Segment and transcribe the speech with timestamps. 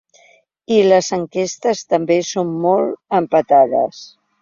[0.77, 4.05] I les enquestes també són molt empatades.